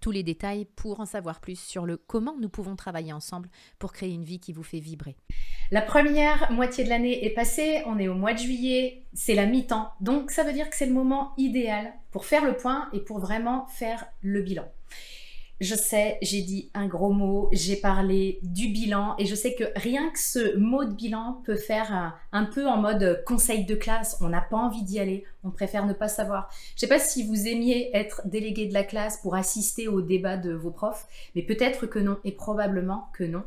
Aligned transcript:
tous 0.00 0.10
les 0.10 0.22
détails 0.22 0.66
pour 0.76 1.00
en 1.00 1.06
savoir 1.06 1.40
plus 1.40 1.58
sur 1.58 1.86
le 1.86 1.96
comment 1.96 2.36
nous 2.40 2.48
pouvons 2.48 2.76
travailler 2.76 3.12
ensemble 3.12 3.48
pour 3.78 3.92
créer 3.92 4.12
une 4.12 4.24
vie 4.24 4.40
qui 4.40 4.52
vous 4.52 4.62
fait 4.62 4.80
vibrer. 4.80 5.16
La 5.70 5.82
première 5.82 6.50
moitié 6.52 6.84
de 6.84 6.88
l'année 6.88 7.24
est 7.24 7.30
passée, 7.30 7.82
on 7.86 7.98
est 7.98 8.08
au 8.08 8.14
mois 8.14 8.32
de 8.32 8.38
juillet, 8.38 9.04
c'est 9.14 9.34
la 9.34 9.46
mi-temps, 9.46 9.90
donc 10.00 10.30
ça 10.30 10.44
veut 10.44 10.52
dire 10.52 10.70
que 10.70 10.76
c'est 10.76 10.86
le 10.86 10.92
moment 10.92 11.32
idéal 11.36 11.92
pour 12.10 12.24
faire 12.24 12.44
le 12.44 12.56
point 12.56 12.88
et 12.92 13.00
pour 13.00 13.18
vraiment 13.18 13.66
faire 13.66 14.06
le 14.22 14.42
bilan. 14.42 14.64
Je 15.58 15.74
sais, 15.74 16.18
j'ai 16.20 16.42
dit 16.42 16.70
un 16.74 16.86
gros 16.86 17.12
mot, 17.12 17.48
j'ai 17.50 17.76
parlé 17.76 18.40
du 18.42 18.68
bilan 18.68 19.14
et 19.18 19.24
je 19.24 19.34
sais 19.34 19.54
que 19.54 19.64
rien 19.74 20.10
que 20.10 20.18
ce 20.18 20.54
mot 20.58 20.84
de 20.84 20.92
bilan 20.92 21.40
peut 21.46 21.56
faire 21.56 22.18
un, 22.32 22.44
peu 22.44 22.66
en 22.66 22.76
mode 22.76 23.22
conseil 23.26 23.64
de 23.64 23.74
classe. 23.74 24.18
On 24.20 24.28
n'a 24.28 24.42
pas 24.42 24.58
envie 24.58 24.82
d'y 24.82 25.00
aller, 25.00 25.24
on 25.44 25.50
préfère 25.50 25.86
ne 25.86 25.94
pas 25.94 26.08
savoir. 26.08 26.50
Je 26.70 26.74
ne 26.74 26.80
sais 26.80 26.88
pas 26.88 26.98
si 26.98 27.26
vous 27.26 27.48
aimiez 27.48 27.90
être 27.96 28.20
délégué 28.26 28.66
de 28.66 28.74
la 28.74 28.84
classe 28.84 29.16
pour 29.22 29.34
assister 29.34 29.88
au 29.88 30.02
débat 30.02 30.36
de 30.36 30.52
vos 30.52 30.70
profs, 30.70 31.06
mais 31.34 31.42
peut-être 31.42 31.86
que 31.86 32.00
non 32.00 32.18
et 32.24 32.32
probablement 32.32 33.08
que 33.14 33.24
non. 33.24 33.42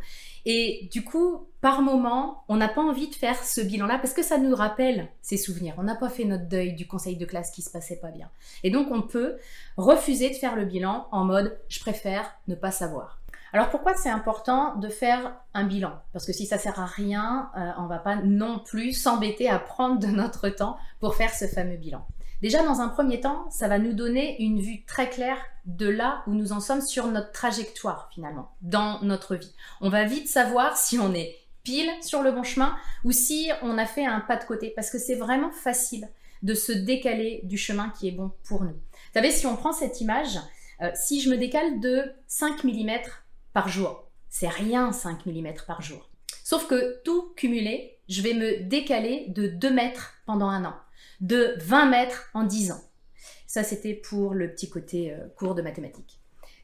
Et 0.45 0.89
du 0.91 1.03
coup, 1.03 1.48
par 1.62 1.81
moment, 1.81 2.44
on 2.48 2.55
n'a 2.55 2.70
pas 2.70 2.81
envie 2.81 3.09
de 3.09 3.16
faire 3.16 3.44
ce 3.44 3.59
bilan-là 3.59 4.00
parce 4.00 4.13
que 4.13 4.23
ça 4.23 4.38
nous 4.38 4.55
rappelle 4.55 5.09
ces 5.22 5.38
souvenirs. 5.38 5.76
On 5.77 5.84
n'a 5.84 5.95
pas 5.95 6.09
fait 6.09 6.23
notre 6.23 6.48
deuil 6.48 6.73
du 6.73 6.88
conseil 6.88 7.17
de 7.17 7.26
classe 7.26 7.52
qui 7.52 7.62
se 7.62 7.70
passait 7.70 7.98
pas 7.98 8.12
bien. 8.12 8.30
Et 8.63 8.72
donc, 8.72 8.88
on 8.91 9.02
peut 9.02 9.38
refuser 9.76 10.30
de 10.30 10.36
faire 10.36 10.56
le 10.56 10.66
bilan 10.66 11.08
en 11.11 11.25
mode 11.25 11.58
je 11.67 11.80
préfère 11.80 12.33
ne 12.48 12.56
pas 12.56 12.72
savoir. 12.72 13.20
Alors 13.52 13.70
pourquoi 13.70 13.95
c'est 13.95 14.09
important 14.09 14.75
de 14.75 14.89
faire 14.89 15.33
un 15.56 15.64
bilan? 15.64 15.94
Parce 16.14 16.25
que 16.25 16.33
si 16.33 16.45
ça 16.45 16.59
sert 16.59 16.80
à 16.80 16.86
rien, 16.86 17.50
euh, 17.58 17.72
on 17.80 17.88
va 17.88 17.98
pas 17.98 18.17
non 18.17 18.59
plus 18.59 18.94
s'embêter 18.94 19.50
à 19.50 19.58
prendre 19.58 20.00
de 20.00 20.08
notre 20.08 20.50
temps 20.50 20.78
pour 21.00 21.16
faire 21.16 21.33
ce 21.33 21.45
fameux 21.45 21.78
bilan. 21.78 22.05
Déjà, 22.42 22.64
dans 22.64 22.80
un 22.80 22.88
premier 22.88 23.20
temps, 23.20 23.50
ça 23.50 23.67
va 23.67 23.80
nous 23.80 23.94
donner 23.94 24.42
une 24.42 24.61
vue 24.61 24.86
très 24.86 25.09
claire 25.09 25.39
de 25.66 25.89
là 25.89 26.23
où 26.26 26.33
nous 26.33 26.53
en 26.53 26.61
sommes 26.61 26.81
sur 26.81 27.08
notre 27.08 27.31
trajectoire 27.31 28.09
finalement, 28.14 28.52
dans 28.61 29.02
notre 29.02 29.36
vie. 29.36 29.53
On 29.81 29.89
va 29.89 30.05
vite 30.05 30.30
savoir 30.30 30.78
si 30.78 31.00
on 31.00 31.14
est 31.14 31.36
sur 32.02 32.22
le 32.22 32.31
bon 32.31 32.44
chemin 32.44 32.75
ou 33.03 33.12
si 33.12 33.50
on 33.62 33.78
a 33.78 33.86
fait 33.86 34.06
un 34.06 34.20
pas 34.20 34.38
de 34.38 34.44
côté, 34.44 34.72
parce 34.75 34.89
que 34.89 34.98
c'est 34.98 35.16
vraiment 35.16 35.52
facile 35.52 36.09
de 36.44 36.53
se 36.53 36.72
décaler 36.72 37.42
du 37.44 37.58
chemin 37.58 37.89
qui 37.98 38.08
est 38.08 38.11
bon 38.11 38.31
pour 38.45 38.64
nous. 38.64 38.72
Vous 38.72 39.14
savez, 39.14 39.31
si 39.31 39.45
on 39.45 39.56
prend 39.56 39.73
cette 39.73 40.02
image, 40.02 40.39
euh, 40.81 40.89
si 40.95 41.22
je 41.22 41.30
me 41.30 41.38
décale 41.38 41.80
de 41.80 42.14
5 42.28 42.64
mm 42.64 42.92
par 43.53 43.67
jour, 43.67 44.08
c'est 44.30 44.48
rien 44.48 44.92
5 44.92 45.26
mm 45.26 45.53
par 45.67 45.81
jour. 45.81 46.09
Sauf 46.44 46.67
que 46.67 47.02
tout 47.03 47.34
cumulé, 47.36 47.98
je 48.08 48.22
vais 48.22 48.33
me 48.33 48.64
décaler 48.64 49.26
de 49.30 49.48
2 49.48 49.72
mètres 49.72 50.14
pendant 50.26 50.48
un 50.48 50.66
an 50.66 50.76
de 51.22 51.56
20 51.59 51.86
mètres 51.88 52.30
en 52.33 52.44
10 52.44 52.72
ans. 52.72 52.83
Ça, 53.48 53.64
c'était 53.64 53.94
pour 53.94 54.33
le 54.33 54.52
petit 54.52 54.70
côté 54.70 55.11
euh, 55.11 55.28
cours 55.36 55.56
de 55.56 55.61
mathématiques. 55.61 56.20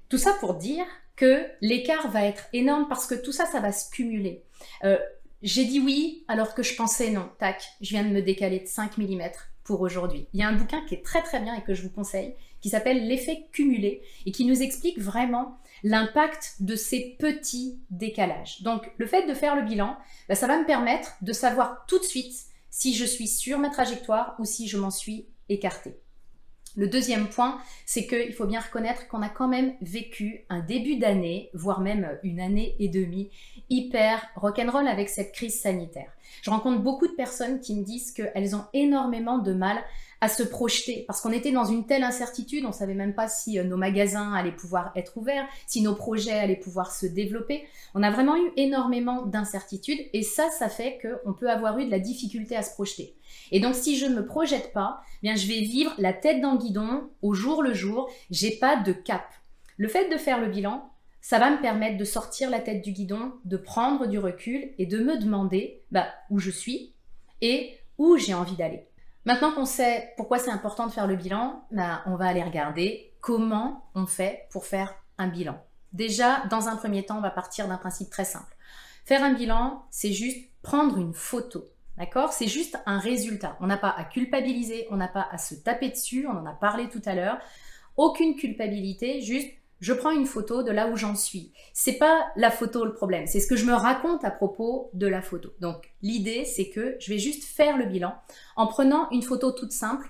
Tout 0.08 0.17
ça 0.17 0.34
pour 0.40 0.56
dire 0.56 0.86
que 1.16 1.45
l'écart 1.61 2.09
va 2.09 2.23
être 2.23 2.45
énorme 2.53 2.88
parce 2.88 3.08
que 3.08 3.16
tout 3.16 3.31
ça, 3.31 3.45
ça 3.45 3.59
va 3.59 3.71
se 3.71 3.89
cumuler. 3.89 4.44
Euh, 4.83 4.97
j'ai 5.41 5.66
dit 5.66 5.80
oui 5.80 6.23
alors 6.27 6.53
que 6.55 6.63
je 6.63 6.75
pensais 6.75 7.11
non. 7.11 7.30
Tac, 7.39 7.63
je 7.81 7.89
viens 7.89 8.03
de 8.03 8.09
me 8.09 8.22
décaler 8.22 8.59
de 8.59 8.67
5 8.67 8.97
mm 8.97 9.30
pour 9.63 9.81
aujourd'hui. 9.81 10.27
Il 10.33 10.39
y 10.39 10.44
a 10.44 10.47
un 10.47 10.55
bouquin 10.55 10.81
qui 10.85 10.95
est 10.95 11.03
très 11.03 11.22
très 11.23 11.39
bien 11.39 11.55
et 11.55 11.61
que 11.61 11.73
je 11.73 11.83
vous 11.83 11.89
conseille, 11.89 12.35
qui 12.61 12.69
s'appelle 12.69 13.07
L'effet 13.07 13.47
cumulé 13.52 14.02
et 14.25 14.31
qui 14.31 14.45
nous 14.45 14.61
explique 14.61 14.99
vraiment 14.99 15.57
l'impact 15.83 16.55
de 16.61 16.75
ces 16.75 17.16
petits 17.19 17.79
décalages. 17.90 18.61
Donc 18.61 18.91
le 18.97 19.06
fait 19.06 19.28
de 19.28 19.34
faire 19.34 19.56
le 19.56 19.63
bilan, 19.63 19.97
bah, 20.29 20.35
ça 20.35 20.47
va 20.47 20.57
me 20.57 20.66
permettre 20.66 21.16
de 21.22 21.34
savoir 21.34 21.85
tout 21.88 22.00
de 22.00 22.03
suite 22.03 22.34
si 22.69 22.94
je 22.94 23.06
suis 23.06 23.28
sur 23.28 23.59
ma 23.59 23.69
trajectoire 23.69 24.35
ou 24.40 24.45
si 24.45 24.67
je 24.67 24.78
m'en 24.78 24.91
suis 24.91 25.28
écartée. 25.50 26.00
Le 26.78 26.88
deuxième 26.88 27.28
point, 27.28 27.58
c'est 27.86 28.06
qu'il 28.06 28.34
faut 28.34 28.46
bien 28.46 28.59
reconnaître 28.59 29.08
qu'on 29.08 29.22
a 29.22 29.30
quand 29.30 29.47
même 29.47 29.74
vécu 29.81 30.46
un 30.50 30.59
début 30.59 30.97
d'année, 30.97 31.50
voire 31.53 31.80
même 31.80 32.18
une 32.24 32.41
année 32.41 32.75
et 32.80 32.90
demie, 32.90 33.30
hyper 33.69 34.25
rock'n'roll 34.36 34.88
avec 34.88 35.08
cette 35.08 35.31
crise 35.31 35.59
sanitaire. 35.59 36.12
Je 36.41 36.50
rencontre 36.50 36.81
beaucoup 36.81 37.08
de 37.08 37.14
personnes 37.14 37.62
qui 37.62 37.75
me 37.75 37.84
disent 37.84 38.12
qu'elles 38.12 38.56
ont 38.56 38.66
énormément 38.74 39.38
de 39.38 39.53
mal 39.53 39.78
à 40.22 40.30
se 40.30 40.44
projeter 40.44 41.03
parce 41.08 41.22
qu'on 41.22 41.31
était 41.31 41.52
dans 41.52 41.66
une 41.66 41.86
telle 41.86 42.03
incertitude, 42.03 42.66
on 42.66 42.72
savait 42.72 42.94
même 42.94 43.14
pas 43.14 43.28
si 43.28 43.59
euh, 43.59 43.64
nos 43.64 43.78
magasins 43.78 44.34
allaient 44.34 44.56
pouvoir 44.56 44.92
être 44.96 45.18
ouverts, 45.18 45.48
si 45.68 45.81
nos 45.81 45.96
projets 45.96 46.31
allaient 46.31 46.56
pouvoir 46.56 46.92
se 46.92 47.06
développer. 47.06 47.64
On 47.94 48.03
a 48.03 48.12
vraiment 48.12 48.36
eu 48.38 48.52
énormément 48.56 49.24
d'incertitudes 49.24 50.00
et 50.14 50.24
ça, 50.24 50.50
ça 50.50 50.70
fait 50.70 51.00
qu'on 51.02 51.34
peut 51.34 51.50
avoir 51.50 51.78
eu 51.80 51.86
de 51.86 51.92
la 51.92 52.00
difficulté 52.00 52.56
à 52.56 52.64
se 52.64 52.74
projeter. 52.74 53.16
Et 53.52 53.59
donc, 53.59 53.76
si 53.76 53.98
je 53.98 54.06
ne 54.06 54.16
me 54.16 54.26
projette 54.26 54.74
pas, 54.74 55.02
eh 55.22 55.28
bien, 55.28 55.36
je 55.36 55.48
vais 55.48 55.62
vivre 55.62 55.94
la 55.98 56.14
tête 56.14 56.42
dans 56.42 56.53
le 56.53 56.59
guidon 56.59 57.09
au 57.22 57.34
jour 57.34 57.62
le 57.62 57.74
jour. 57.74 58.09
J'ai 58.32 58.52
pas 58.52 58.76
de 58.78 58.94
cap. 58.94 59.26
Le 59.78 59.88
fait 59.88 60.09
de 60.09 60.18
faire 60.18 60.40
le 60.40 60.47
bilan, 60.47 60.90
ça 61.22 61.40
va 61.40 61.50
me 61.50 61.59
permettre 61.59 61.97
de 61.97 62.06
sortir 62.06 62.50
la 62.50 62.59
tête 62.59 62.84
du 62.84 62.92
guidon, 62.92 63.34
de 63.46 63.58
prendre 63.58 64.08
du 64.08 64.20
recul 64.20 64.70
et 64.78 64.86
de 64.86 65.00
me 65.00 65.18
demander 65.18 65.82
bah, 65.92 66.08
où 66.30 66.40
je 66.40 66.52
suis 66.52 66.94
et 67.42 67.78
où 67.97 68.18
j'ai 68.18 68.34
envie 68.34 68.56
d'aller. 68.56 68.88
Maintenant 69.25 69.52
qu'on 69.52 69.66
sait 69.66 70.13
pourquoi 70.18 70.38
c'est 70.38 70.52
important 70.52 70.86
de 70.86 70.91
faire 70.91 71.08
le 71.08 71.16
bilan, 71.16 71.66
bah, 71.72 72.03
on 72.06 72.16
va 72.16 72.28
aller 72.28 72.44
regarder 72.44 73.13
comment 73.22 73.90
on 73.96 74.06
fait 74.06 74.47
pour 74.52 74.66
faire 74.66 74.94
un 75.18 75.28
bilan. 75.28 75.59
Déjà, 75.94 76.46
dans 76.52 76.68
un 76.68 76.75
premier 76.75 77.06
temps, 77.06 77.18
on 77.18 77.22
va 77.22 77.31
partir 77.31 77.68
d'un 77.68 77.78
principe 77.78 78.09
très 78.09 78.25
simple. 78.25 78.56
Faire 79.06 79.24
un 79.24 79.34
bilan, 79.34 79.85
c'est 79.90 80.12
juste 80.12 80.50
prendre 80.62 80.97
une 80.97 81.14
photo. 81.14 81.64
D'accord? 81.97 82.34
C'est 82.34 82.47
juste 82.47 82.78
un 82.85 83.00
résultat. 83.00 83.56
On 83.62 83.68
n'a 83.68 83.78
pas 83.78 83.90
à 83.90 84.03
culpabiliser, 84.03 84.88
on 84.91 84.97
n'a 84.97 85.08
pas 85.08 85.28
à 85.31 85.38
se 85.38 85.56
taper 85.56 85.90
dessus, 85.90 86.28
on 86.28 86.38
en 86.38 86.46
a 86.46 86.53
parlé 86.53 86.90
tout 86.90 87.02
à 87.06 87.16
l'heure. 87.16 87.40
Aucune 87.96 88.35
culpabilité, 88.35 89.22
juste 89.22 89.50
je 89.80 89.94
prends 89.94 90.12
une 90.12 90.25
photo 90.25 90.63
de 90.63 90.72
là 90.72 90.88
où 90.88 90.96
j'en 90.96 91.16
suis. 91.16 91.52
C'est 91.74 91.97
pas 91.97 92.25
la 92.36 92.52
photo 92.52 92.86
le 92.86 92.94
problème, 92.94 93.28
c'est 93.28 93.40
ce 93.40 93.47
que 93.47 93.56
je 93.56 93.66
me 93.66 93.74
raconte 93.74 94.24
à 94.24 94.31
propos 94.31 94.90
de 94.94 95.08
la 95.08 95.22
photo. 95.22 95.52
Donc 95.59 95.94
l'idée 96.02 96.46
c'est 96.46 96.69
que 96.69 96.96
je 97.00 97.12
vais 97.12 97.19
juste 97.19 97.44
faire 97.44 97.78
le 97.78 97.85
bilan 97.85 98.16
en 98.56 98.68
prenant 98.68 99.09
une 99.12 99.24
photo 99.24 99.52
toute 99.52 99.72
simple. 99.72 100.09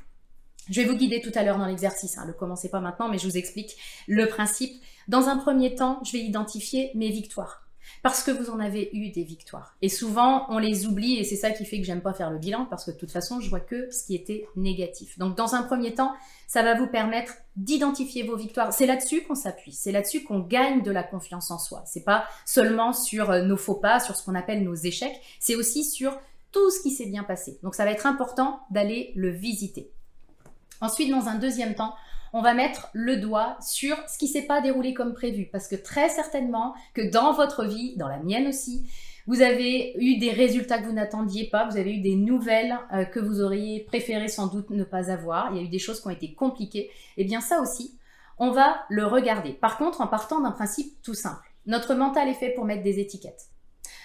Je 0.69 0.81
vais 0.81 0.87
vous 0.87 0.97
guider 0.97 1.21
tout 1.21 1.31
à 1.35 1.43
l'heure 1.43 1.59
dans 1.59 1.67
l'exercice, 1.67 2.17
hein. 2.17 2.25
le 2.25 2.33
commencez 2.33 2.69
pas 2.69 2.79
maintenant, 2.79 3.07
mais 3.07 3.19
je 3.19 3.27
vous 3.27 3.37
explique 3.37 3.77
le 4.07 4.27
principe. 4.27 4.81
Dans 5.07 5.27
un 5.27 5.37
premier 5.37 5.75
temps, 5.75 5.99
je 6.03 6.13
vais 6.13 6.19
identifier 6.19 6.89
mes 6.95 7.11
victoires 7.11 7.64
parce 8.03 8.23
que 8.23 8.31
vous 8.31 8.49
en 8.49 8.59
avez 8.59 8.89
eu 8.93 9.09
des 9.09 9.23
victoires. 9.23 9.75
Et 9.81 9.89
souvent, 9.89 10.45
on 10.49 10.57
les 10.57 10.85
oublie 10.85 11.17
et 11.17 11.23
c'est 11.23 11.35
ça 11.35 11.51
qui 11.51 11.65
fait 11.65 11.79
que 11.79 11.85
j'aime 11.85 12.01
pas 12.01 12.13
faire 12.13 12.31
le 12.31 12.37
bilan 12.37 12.65
parce 12.69 12.85
que 12.85 12.91
de 12.91 12.97
toute 12.97 13.11
façon, 13.11 13.39
je 13.39 13.49
vois 13.49 13.59
que 13.59 13.89
ce 13.91 14.05
qui 14.05 14.15
était 14.15 14.47
négatif. 14.55 15.17
Donc, 15.17 15.35
dans 15.35 15.55
un 15.55 15.63
premier 15.63 15.93
temps, 15.93 16.13
ça 16.47 16.63
va 16.63 16.75
vous 16.75 16.87
permettre 16.87 17.33
d'identifier 17.55 18.23
vos 18.23 18.35
victoires. 18.35 18.73
C'est 18.73 18.85
là-dessus 18.85 19.23
qu'on 19.23 19.35
s'appuie, 19.35 19.71
c'est 19.71 19.91
là-dessus 19.91 20.23
qu'on 20.23 20.39
gagne 20.39 20.83
de 20.83 20.91
la 20.91 21.03
confiance 21.03 21.51
en 21.51 21.57
soi. 21.57 21.83
C'est 21.85 22.03
pas 22.03 22.25
seulement 22.45 22.93
sur 22.93 23.31
euh, 23.31 23.41
nos 23.41 23.57
faux 23.57 23.75
pas, 23.75 23.99
sur 23.99 24.15
ce 24.15 24.23
qu'on 24.23 24.35
appelle 24.35 24.63
nos 24.63 24.75
échecs, 24.75 25.15
c'est 25.39 25.55
aussi 25.55 25.83
sur 25.83 26.17
tout 26.51 26.69
ce 26.71 26.81
qui 26.81 26.91
s'est 26.91 27.07
bien 27.07 27.23
passé. 27.23 27.59
Donc, 27.63 27.75
ça 27.75 27.85
va 27.85 27.91
être 27.91 28.05
important 28.05 28.61
d'aller 28.71 29.11
le 29.15 29.29
visiter. 29.29 29.91
Ensuite, 30.81 31.09
dans 31.09 31.27
un 31.27 31.35
deuxième 31.35 31.75
temps, 31.75 31.95
on 32.35 32.41
va 32.41 32.53
mettre 32.53 32.89
le 32.91 33.15
doigt 33.15 33.55
sur 33.61 33.95
ce 34.09 34.17
qui 34.17 34.27
s'est 34.27 34.41
pas 34.41 34.59
déroulé 34.59 34.93
comme 34.93 35.13
prévu. 35.13 35.47
Parce 35.49 35.69
que 35.69 35.77
très 35.77 36.09
certainement 36.09 36.75
que 36.93 37.09
dans 37.09 37.31
votre 37.31 37.63
vie, 37.63 37.95
dans 37.95 38.09
la 38.09 38.19
mienne 38.19 38.47
aussi, 38.47 38.85
vous 39.25 39.41
avez 39.41 39.93
eu 39.97 40.17
des 40.17 40.31
résultats 40.31 40.79
que 40.79 40.83
vous 40.83 40.91
n'attendiez 40.91 41.45
pas, 41.45 41.65
vous 41.65 41.77
avez 41.77 41.93
eu 41.93 42.01
des 42.01 42.15
nouvelles 42.17 42.77
euh, 42.91 43.05
que 43.05 43.21
vous 43.21 43.41
auriez 43.41 43.85
préféré 43.85 44.27
sans 44.27 44.47
doute 44.47 44.69
ne 44.69 44.83
pas 44.83 45.09
avoir, 45.11 45.49
il 45.51 45.57
y 45.57 45.59
a 45.61 45.63
eu 45.63 45.69
des 45.69 45.79
choses 45.79 46.01
qui 46.01 46.07
ont 46.07 46.11
été 46.11 46.33
compliquées. 46.33 46.89
Et 47.15 47.21
eh 47.21 47.23
bien 47.23 47.39
ça 47.39 47.61
aussi, 47.61 47.97
on 48.37 48.51
va 48.51 48.83
le 48.89 49.05
regarder. 49.05 49.53
Par 49.53 49.77
contre, 49.77 50.01
en 50.01 50.07
partant 50.07 50.41
d'un 50.41 50.51
principe 50.51 51.01
tout 51.03 51.13
simple. 51.13 51.49
Notre 51.67 51.95
mental 51.95 52.27
est 52.27 52.33
fait 52.33 52.49
pour 52.49 52.65
mettre 52.65 52.83
des 52.83 52.99
étiquettes. 52.99 53.45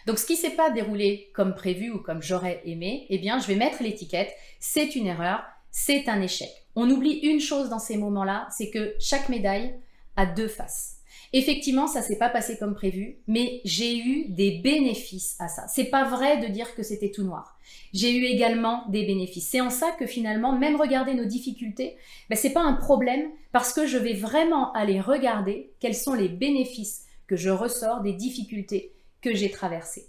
Donc 0.07 0.21
ce 0.21 0.27
qui 0.27 0.37
s'est 0.37 0.51
pas 0.51 0.71
déroulé 0.71 1.33
comme 1.35 1.57
prévu 1.57 1.91
ou 1.91 1.99
comme 1.99 2.23
j'aurais 2.23 2.63
aimé, 2.65 3.07
eh 3.11 3.19
bien 3.19 3.41
je 3.41 3.49
vais 3.49 3.57
mettre 3.57 3.83
l'étiquette, 3.83 4.33
c'est 4.61 4.95
une 4.95 5.09
erreur, 5.09 5.43
c'est 5.71 6.09
un 6.09 6.21
échec. 6.21 6.51
On 6.77 6.91
oublie 6.91 7.19
une 7.23 7.41
chose 7.41 7.69
dans 7.69 7.79
ces 7.79 7.97
moments-là, 7.97 8.49
c'est 8.57 8.71
que 8.71 8.95
chaque 8.99 9.29
médaille 9.29 9.75
a 10.17 10.27
deux 10.27 10.49
faces. 10.49 10.97
Effectivement, 11.33 11.87
ça 11.87 12.03
s'est 12.03 12.19
pas 12.19 12.29
passé 12.29 12.59
comme 12.59 12.75
prévu, 12.75 13.19
mais 13.29 13.61
j'ai 13.65 13.97
eu 13.97 14.29
des 14.31 14.59
bénéfices 14.59 15.37
à 15.39 15.47
ça. 15.47 15.69
C'est 15.69 15.85
pas 15.85 16.05
vrai 16.05 16.39
de 16.39 16.49
dire 16.49 16.75
que 16.75 16.83
c'était 16.83 17.13
tout 17.13 17.23
noir. 17.23 17.57
J'ai 17.93 18.17
eu 18.17 18.25
également 18.25 18.85
des 18.89 19.07
bénéfices. 19.07 19.49
C'est 19.49 19.61
en 19.61 19.71
ça 19.71 19.93
que 19.93 20.07
finalement, 20.07 20.59
même 20.59 20.75
regarder 20.75 21.15
nos 21.15 21.25
difficultés, 21.25 21.97
ben, 22.29 22.37
c'est 22.37 22.53
pas 22.53 22.63
un 22.63 22.73
problème 22.73 23.31
parce 23.53 23.73
que 23.73 23.87
je 23.87 23.97
vais 23.97 24.15
vraiment 24.15 24.73
aller 24.73 25.01
regarder 25.01 25.73
quels 25.79 25.95
sont 25.95 26.15
les 26.15 26.29
bénéfices 26.29 27.05
que 27.29 27.37
je 27.37 27.51
ressors 27.51 28.01
des 28.01 28.13
difficultés 28.13 28.93
que 29.23 29.33
j'ai 29.33 29.51
traversées. 29.51 30.09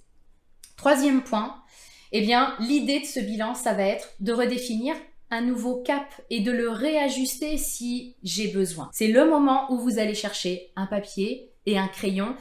Troisième 0.76 1.22
point, 1.22 1.56
eh 2.12 2.22
bien, 2.22 2.56
l'idée 2.60 3.00
de 3.00 3.06
ce 3.06 3.20
bilan, 3.20 3.54
ça 3.54 3.74
va 3.74 3.84
être 3.84 4.16
de 4.22 4.34
redéfinir 4.34 4.96
un 5.32 5.42
nouveau 5.42 5.78
cap 5.78 6.06
et 6.30 6.42
de 6.42 6.52
le 6.52 6.70
réajuster 6.70 7.58
si 7.58 8.16
j'ai 8.22 8.50
besoin. 8.50 8.90
C'est 8.94 9.08
le 9.08 9.26
moment 9.28 9.72
où 9.72 9.80
vous 9.80 9.98
allez 9.98 10.14
chercher 10.14 10.72
un 10.76 10.86
papier 10.86 11.50
et 11.66 11.80
un 11.80 11.88
crayon. 11.88 12.36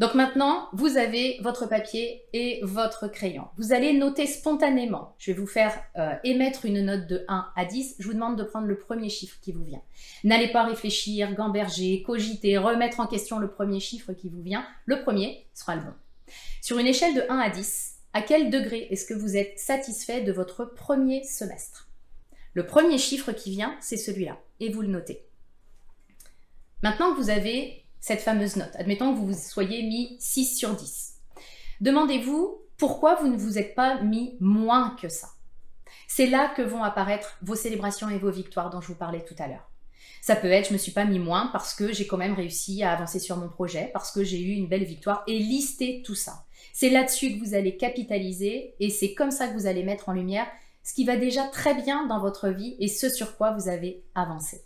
Donc 0.00 0.14
maintenant, 0.14 0.68
vous 0.72 0.96
avez 0.96 1.38
votre 1.40 1.68
papier 1.68 2.24
et 2.32 2.60
votre 2.62 3.06
crayon. 3.06 3.44
Vous 3.56 3.72
allez 3.72 3.92
noter 3.92 4.26
spontanément. 4.26 5.14
Je 5.18 5.30
vais 5.30 5.38
vous 5.38 5.46
faire 5.46 5.72
euh, 5.96 6.14
émettre 6.24 6.66
une 6.66 6.84
note 6.84 7.06
de 7.06 7.24
1 7.28 7.46
à 7.56 7.64
10. 7.64 7.96
Je 8.00 8.06
vous 8.06 8.12
demande 8.12 8.36
de 8.36 8.42
prendre 8.42 8.66
le 8.66 8.76
premier 8.76 9.08
chiffre 9.08 9.38
qui 9.40 9.52
vous 9.52 9.64
vient. 9.64 9.82
N'allez 10.24 10.48
pas 10.48 10.64
réfléchir, 10.64 11.32
gamberger, 11.34 12.02
cogiter, 12.02 12.58
remettre 12.58 13.00
en 13.00 13.06
question 13.06 13.38
le 13.38 13.48
premier 13.48 13.78
chiffre 13.78 14.12
qui 14.12 14.28
vous 14.28 14.42
vient. 14.42 14.66
Le 14.84 15.00
premier 15.02 15.46
sera 15.54 15.76
le 15.76 15.82
bon. 15.82 15.94
Sur 16.60 16.78
une 16.78 16.88
échelle 16.88 17.14
de 17.14 17.22
1 17.28 17.38
à 17.38 17.48
10, 17.48 17.94
à 18.14 18.22
quel 18.22 18.50
degré 18.50 18.88
est-ce 18.90 19.06
que 19.06 19.14
vous 19.14 19.36
êtes 19.36 19.58
satisfait 19.58 20.22
de 20.22 20.32
votre 20.32 20.64
premier 20.64 21.22
semestre? 21.22 21.88
Le 22.54 22.66
premier 22.66 22.98
chiffre 22.98 23.32
qui 23.32 23.50
vient, 23.50 23.76
c'est 23.80 23.96
celui-là. 23.96 24.38
Et 24.60 24.70
vous 24.70 24.82
le 24.82 24.88
notez. 24.88 25.26
Maintenant 26.82 27.12
que 27.14 27.20
vous 27.20 27.30
avez 27.30 27.84
cette 28.00 28.20
fameuse 28.20 28.56
note. 28.56 28.74
Admettons 28.74 29.12
que 29.12 29.18
vous 29.18 29.28
vous 29.28 29.34
soyez 29.34 29.82
mis 29.82 30.16
6 30.20 30.56
sur 30.56 30.74
10. 30.74 31.14
Demandez-vous 31.80 32.60
pourquoi 32.76 33.14
vous 33.16 33.28
ne 33.28 33.36
vous 33.36 33.58
êtes 33.58 33.74
pas 33.74 34.02
mis 34.02 34.36
moins 34.40 34.96
que 35.00 35.08
ça. 35.08 35.28
C'est 36.06 36.26
là 36.26 36.52
que 36.54 36.62
vont 36.62 36.82
apparaître 36.82 37.38
vos 37.42 37.54
célébrations 37.54 38.08
et 38.10 38.18
vos 38.18 38.30
victoires 38.30 38.70
dont 38.70 38.80
je 38.80 38.88
vous 38.88 38.94
parlais 38.94 39.24
tout 39.24 39.34
à 39.38 39.48
l'heure. 39.48 39.70
Ça 40.20 40.36
peut 40.36 40.50
être, 40.50 40.68
je 40.68 40.72
me 40.74 40.78
suis 40.78 40.92
pas 40.92 41.04
mis 41.04 41.18
moins 41.18 41.48
parce 41.48 41.74
que 41.74 41.92
j'ai 41.92 42.06
quand 42.06 42.16
même 42.16 42.34
réussi 42.34 42.82
à 42.82 42.92
avancer 42.92 43.18
sur 43.18 43.36
mon 43.36 43.48
projet, 43.48 43.90
parce 43.92 44.10
que 44.10 44.22
j'ai 44.22 44.40
eu 44.40 44.52
une 44.52 44.68
belle 44.68 44.84
victoire 44.84 45.22
et 45.26 45.38
lister 45.38 46.02
tout 46.04 46.14
ça. 46.14 46.44
C'est 46.72 46.90
là-dessus 46.90 47.34
que 47.34 47.44
vous 47.44 47.54
allez 47.54 47.76
capitaliser 47.76 48.74
et 48.80 48.90
c'est 48.90 49.14
comme 49.14 49.30
ça 49.30 49.48
que 49.48 49.54
vous 49.54 49.66
allez 49.66 49.82
mettre 49.82 50.08
en 50.08 50.12
lumière 50.12 50.46
ce 50.84 50.94
qui 50.94 51.04
va 51.04 51.16
déjà 51.16 51.44
très 51.44 51.74
bien 51.74 52.06
dans 52.06 52.20
votre 52.20 52.50
vie 52.50 52.76
et 52.78 52.88
ce 52.88 53.08
sur 53.08 53.36
quoi 53.36 53.52
vous 53.52 53.68
avez 53.68 54.04
avancé. 54.14 54.62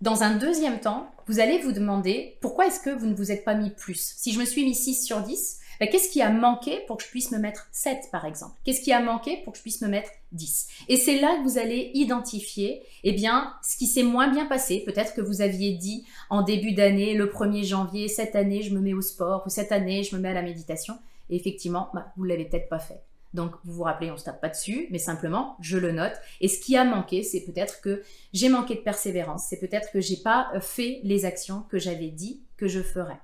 Dans 0.00 0.22
un 0.22 0.36
deuxième 0.36 0.80
temps, 0.80 1.10
vous 1.26 1.40
allez 1.40 1.58
vous 1.58 1.72
demander 1.72 2.38
pourquoi 2.40 2.66
est-ce 2.66 2.80
que 2.80 2.90
vous 2.90 3.06
ne 3.06 3.14
vous 3.14 3.32
êtes 3.32 3.44
pas 3.44 3.54
mis 3.54 3.70
plus? 3.70 4.14
Si 4.16 4.32
je 4.32 4.38
me 4.38 4.44
suis 4.44 4.64
mis 4.64 4.74
6 4.74 5.04
sur 5.04 5.20
10, 5.20 5.58
ben, 5.80 5.88
qu'est-ce 5.88 6.08
qui 6.08 6.22
a 6.22 6.30
manqué 6.30 6.80
pour 6.86 6.96
que 6.96 7.02
je 7.02 7.08
puisse 7.08 7.30
me 7.32 7.38
mettre 7.38 7.68
7 7.72 8.08
par 8.10 8.24
exemple? 8.24 8.54
Qu'est-ce 8.64 8.80
qui 8.80 8.92
a 8.92 9.00
manqué 9.00 9.42
pour 9.42 9.52
que 9.52 9.58
je 9.58 9.62
puisse 9.62 9.80
me 9.80 9.88
mettre 9.88 10.10
10 10.32 10.68
Et 10.88 10.96
c'est 10.96 11.20
là 11.20 11.36
que 11.36 11.42
vous 11.42 11.58
allez 11.58 11.90
identifier 11.94 12.82
eh 13.04 13.16
ce 13.18 13.76
qui 13.76 13.86
s'est 13.86 14.02
moins 14.02 14.28
bien 14.28 14.46
passé. 14.46 14.84
Peut-être 14.86 15.14
que 15.14 15.20
vous 15.20 15.40
aviez 15.40 15.72
dit 15.72 16.06
en 16.30 16.42
début 16.42 16.72
d'année, 16.72 17.14
le 17.14 17.26
1er 17.26 17.64
janvier, 17.64 18.08
cette 18.08 18.36
année 18.36 18.62
je 18.62 18.74
me 18.74 18.80
mets 18.80 18.94
au 18.94 19.02
sport 19.02 19.42
ou 19.46 19.50
cette 19.50 19.72
année 19.72 20.04
je 20.04 20.16
me 20.16 20.20
mets 20.20 20.30
à 20.30 20.34
la 20.34 20.42
méditation. 20.42 20.98
Et 21.28 21.36
effectivement, 21.36 21.90
ben, 21.92 22.06
vous 22.16 22.24
ne 22.24 22.28
l'avez 22.28 22.44
peut-être 22.44 22.68
pas 22.68 22.78
fait. 22.78 23.02
Donc, 23.34 23.52
vous 23.64 23.74
vous 23.74 23.82
rappelez, 23.82 24.10
on 24.10 24.14
ne 24.14 24.18
se 24.18 24.24
tape 24.24 24.40
pas 24.40 24.48
dessus, 24.48 24.86
mais 24.90 24.98
simplement, 24.98 25.56
je 25.60 25.76
le 25.76 25.92
note. 25.92 26.14
Et 26.40 26.48
ce 26.48 26.60
qui 26.60 26.76
a 26.76 26.84
manqué, 26.84 27.22
c'est 27.22 27.42
peut-être 27.42 27.80
que 27.80 28.02
j'ai 28.32 28.48
manqué 28.48 28.74
de 28.74 28.80
persévérance. 28.80 29.46
C'est 29.48 29.58
peut-être 29.58 29.90
que 29.90 30.00
j'ai 30.00 30.16
pas 30.16 30.50
fait 30.60 31.00
les 31.02 31.24
actions 31.24 31.64
que 31.68 31.78
j'avais 31.78 32.08
dit 32.08 32.42
que 32.56 32.68
je 32.68 32.80
ferais. 32.80 33.20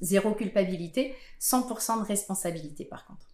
Zéro 0.00 0.32
culpabilité, 0.32 1.14
100% 1.40 2.00
de 2.00 2.06
responsabilité 2.06 2.84
par 2.84 3.06
contre. 3.06 3.26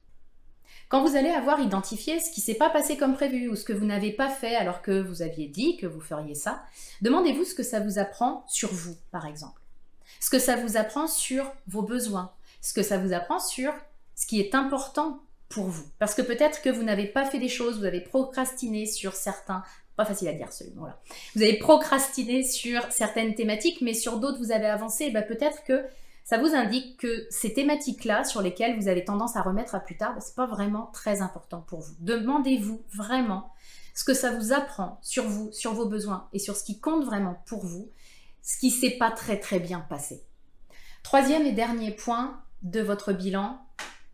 Quand 0.89 1.03
vous 1.03 1.17
allez 1.17 1.31
avoir 1.31 1.61
identifié 1.61 2.21
ce 2.21 2.31
qui 2.31 2.41
s'est 2.41 2.55
pas 2.55 2.71
passé 2.71 2.97
comme 2.97 3.15
prévu 3.15 3.49
ou 3.49 3.57
ce 3.57 3.65
que 3.65 3.73
vous 3.73 3.87
n'avez 3.87 4.13
pas 4.13 4.29
fait 4.29 4.55
alors 4.55 4.83
que 4.83 5.01
vous 5.01 5.23
aviez 5.23 5.49
dit 5.49 5.77
que 5.77 5.87
vous 5.87 6.01
feriez 6.01 6.35
ça, 6.35 6.63
demandez-vous 7.03 7.45
ce 7.45 7.55
que 7.55 7.63
ça 7.63 7.81
vous 7.81 7.99
apprend 7.99 8.45
sur 8.49 8.73
vous, 8.73 8.97
par 9.11 9.27
exemple. 9.27 9.61
Ce 10.21 10.31
que 10.31 10.39
ça 10.39 10.57
vous 10.57 10.77
apprend 10.77 11.07
sur 11.07 11.51
vos 11.67 11.83
besoins. 11.83 12.33
Ce 12.61 12.73
que 12.73 12.83
ça 12.83 12.99
vous 12.99 13.13
apprend 13.13 13.41
sur 13.41 13.73
ce 14.15 14.27
qui 14.27 14.41
est 14.41 14.55
important 14.55 15.21
pour 15.49 15.67
vous. 15.67 15.85
Parce 15.99 16.15
que 16.15 16.23
peut-être 16.23 16.63
que 16.63 16.71
vous 16.71 16.83
n'avez 16.83 17.07
pas 17.07 17.25
fait 17.25 17.39
des 17.39 17.49
choses, 17.49 17.79
vous 17.79 17.85
avez 17.85 18.01
procrastiné 18.01 18.87
sur 18.87 19.15
certains 19.15 19.63
pas 19.97 20.05
facile 20.05 20.29
à 20.29 20.33
dire 20.33 20.53
celui 20.53 20.75
là 20.75 21.01
Vous 21.37 21.43
avez 21.43 21.59
procrastiné 21.59 22.43
sur 22.43 22.83
certaines 22.91 23.35
thématiques, 23.35 23.81
mais 23.81 23.95
sur 23.95 24.19
d'autres 24.19 24.39
vous 24.39 24.51
avez 24.51 24.67
avancé. 24.67 25.11
Bah, 25.11 25.23
peut-être 25.23 25.63
que 25.65 25.85
ça 26.25 26.39
vous 26.39 26.55
indique 26.55 26.99
que 26.99 27.27
ces 27.31 27.53
thématiques-là, 27.53 28.25
sur 28.25 28.43
lesquelles 28.43 28.79
vous 28.79 28.89
avez 28.89 29.05
tendance 29.05 29.37
à 29.37 29.43
remettre 29.43 29.75
à 29.75 29.81
plus 29.81 29.97
tard, 29.97 30.15
bah, 30.15 30.21
c'est 30.21 30.35
pas 30.35 30.47
vraiment 30.47 30.87
très 30.93 31.23
important 31.23 31.61
pour 31.61 31.81
vous. 31.81 31.95
Demandez-vous 32.01 32.83
vraiment 32.93 33.53
ce 33.95 34.05
que 34.05 34.15
ça 34.15 34.35
vous 34.35 34.53
apprend 34.53 34.99
sur 35.03 35.25
vous, 35.25 35.53
sur 35.53 35.75
vos 35.75 35.87
besoins 35.87 36.29
et 36.33 36.39
sur 36.41 36.57
ce 36.57 36.65
qui 36.65 36.81
compte 36.81 37.05
vraiment 37.05 37.41
pour 37.47 37.65
vous, 37.65 37.91
ce 38.43 38.59
qui 38.59 38.71
s'est 38.71 38.97
pas 38.99 39.13
très 39.13 39.39
très 39.39 39.61
bien 39.61 39.81
passé. 39.81 40.25
Troisième 41.05 41.47
et 41.47 41.53
dernier 41.53 41.93
point 41.93 42.43
de 42.63 42.81
votre 42.81 43.13
bilan, 43.13 43.61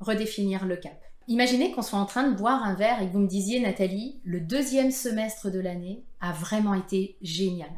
redéfinir 0.00 0.67
le 0.67 0.77
cap. 0.77 1.00
Imaginez 1.31 1.71
qu'on 1.71 1.82
soit 1.82 2.00
en 2.00 2.06
train 2.06 2.29
de 2.29 2.37
boire 2.37 2.65
un 2.65 2.75
verre 2.75 3.00
et 3.00 3.06
que 3.06 3.12
vous 3.12 3.21
me 3.21 3.29
disiez, 3.29 3.61
Nathalie, 3.61 4.21
le 4.25 4.41
deuxième 4.41 4.91
semestre 4.91 5.49
de 5.49 5.61
l'année 5.61 6.03
a 6.21 6.32
vraiment 6.32 6.75
été 6.75 7.19
génial. 7.23 7.71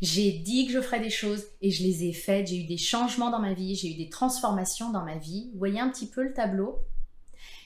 J'ai 0.00 0.32
dit 0.32 0.66
que 0.66 0.72
je 0.72 0.80
ferais 0.80 0.98
des 0.98 1.10
choses 1.10 1.44
et 1.60 1.70
je 1.70 1.82
les 1.82 2.04
ai 2.04 2.14
faites. 2.14 2.46
J'ai 2.46 2.62
eu 2.62 2.66
des 2.66 2.78
changements 2.78 3.28
dans 3.28 3.40
ma 3.40 3.52
vie, 3.52 3.74
j'ai 3.74 3.92
eu 3.92 3.94
des 3.94 4.08
transformations 4.08 4.88
dans 4.88 5.04
ma 5.04 5.18
vie. 5.18 5.50
Voyez 5.56 5.78
un 5.78 5.90
petit 5.90 6.06
peu 6.06 6.22
le 6.22 6.32
tableau? 6.32 6.78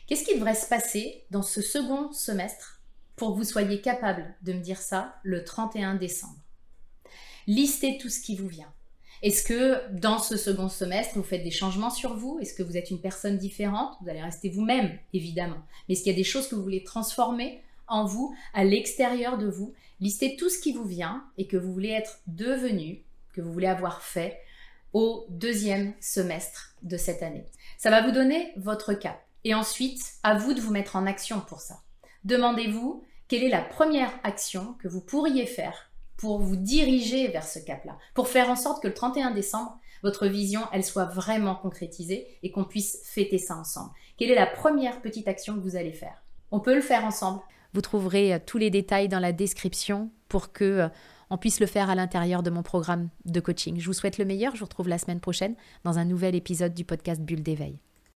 Qu'est-ce 0.09 0.25
qui 0.25 0.35
devrait 0.35 0.57
se 0.57 0.67
passer 0.67 1.25
dans 1.31 1.43
ce 1.43 1.63
second 1.63 2.13
semestre 2.13 2.81
pour 3.15 3.31
que 3.31 3.37
vous 3.37 3.45
soyez 3.45 3.81
capable 3.81 4.35
de 4.43 4.55
me 4.55 4.61
dire 4.61 4.81
ça 4.81 5.21
le 5.23 5.45
31 5.45 5.95
décembre? 5.95 6.43
Listez 7.47 7.97
tout 7.97 8.09
ce 8.09 8.21
qui 8.21 8.35
vous 8.35 8.49
vient. 8.49 8.73
Est-ce 9.23 9.45
que 9.45 9.89
dans 9.93 10.19
ce 10.19 10.37
second 10.37 10.69
semestre, 10.69 11.15
vous 11.15 11.23
faites 11.23 11.45
des 11.45 11.53
changements 11.53 11.91
sur 11.91 12.17
vous? 12.17 12.41
Est-ce 12.41 12.55
que 12.55 12.65
vous 12.65 12.77
êtes 12.77 12.91
une 12.91 13.01
personne 13.01 13.39
différente? 13.39 13.97
Vous 14.01 14.09
allez 14.09 14.21
rester 14.21 14.51
vous-même, 14.51 14.99
évidemment. 15.13 15.63
Mais 15.89 15.95
est-ce 15.95 16.03
qu'il 16.03 16.11
y 16.11 16.15
a 16.15 16.19
des 16.19 16.25
choses 16.25 16.49
que 16.49 16.57
vous 16.57 16.63
voulez 16.63 16.83
transformer 16.83 17.63
en 17.87 18.05
vous, 18.05 18.35
à 18.53 18.65
l'extérieur 18.65 19.39
de 19.39 19.47
vous? 19.47 19.75
Listez 20.01 20.35
tout 20.35 20.49
ce 20.49 20.59
qui 20.59 20.73
vous 20.73 20.85
vient 20.85 21.25
et 21.39 21.47
que 21.47 21.57
vous 21.57 21.73
voulez 21.73 21.91
être 21.91 22.19
devenu, 22.27 23.05
que 23.33 23.41
vous 23.41 23.53
voulez 23.53 23.69
avoir 23.69 24.03
fait 24.03 24.41
au 24.93 25.25
deuxième 25.29 25.95
semestre 26.01 26.75
de 26.83 26.97
cette 26.97 27.23
année. 27.23 27.47
Ça 27.79 27.91
va 27.91 28.03
vous 28.03 28.11
donner 28.11 28.53
votre 28.57 28.93
cap. 28.93 29.25
Et 29.45 29.55
ensuite, 29.55 30.03
à 30.25 30.35
vous 30.35 30.53
de 30.53 30.61
vous 30.61 30.73
mettre 30.73 30.97
en 30.97 31.07
action 31.07 31.41
pour 31.41 31.61
ça. 31.61 31.83
Demandez-vous 32.25 33.05
quelle 33.29 33.45
est 33.45 33.49
la 33.49 33.63
première 33.63 34.13
action 34.25 34.75
que 34.81 34.89
vous 34.89 35.01
pourriez 35.01 35.47
faire 35.47 35.92
pour 36.17 36.39
vous 36.39 36.57
diriger 36.57 37.29
vers 37.29 37.47
ce 37.47 37.59
cap-là, 37.59 37.99
pour 38.15 38.29
faire 38.29 38.51
en 38.51 38.57
sorte 38.57 38.83
que 38.83 38.89
le 38.89 38.95
31 38.95 39.33
décembre, 39.33 39.79
votre 40.03 40.27
vision, 40.27 40.63
elle 40.73 40.85
soit 40.85 41.05
vraiment 41.05 41.55
concrétisée 41.55 42.27
et 42.43 42.51
qu'on 42.51 42.65
puisse 42.65 42.99
fêter 43.05 43.39
ça 43.39 43.57
ensemble. 43.57 43.91
Quelle 44.17 44.31
est 44.31 44.37
la 44.37 44.47
première 44.47 45.01
petite 45.01 45.29
action 45.29 45.55
que 45.55 45.61
vous 45.61 45.77
allez 45.77 45.93
faire? 45.93 46.23
On 46.51 46.61
peut 46.61 46.75
le 46.75 46.81
faire 46.81 47.05
ensemble. 47.05 47.41
Vous 47.73 47.81
trouverez 47.81 48.35
euh, 48.35 48.39
tous 48.45 48.59
les 48.59 48.71
détails 48.71 49.09
dans 49.09 49.21
la 49.21 49.33
description 49.33 50.11
pour 50.29 50.53
que 50.53 50.65
euh, 50.65 50.89
on 51.31 51.39
puisse 51.39 51.61
le 51.61 51.67
faire 51.67 51.89
à 51.89 51.95
l'intérieur 51.95 52.43
de 52.43 52.51
mon 52.51 52.63
programme 52.63 53.09
de 53.25 53.41
coaching. 53.41 53.81
Je 53.81 53.87
vous 53.87 53.95
souhaite 53.95 54.19
le 54.19 54.25
meilleur. 54.25 54.55
Je 54.55 54.61
vous 54.61 54.67
retrouve 54.67 54.89
la 54.89 54.99
semaine 54.99 55.21
prochaine 55.21 55.55
dans 55.85 55.99
un 55.99 56.05
nouvel 56.05 56.35
épisode 56.35 56.75
du 56.75 56.85
podcast 56.85 57.23
Bulle 57.23 57.43
d'éveil. 57.43 57.79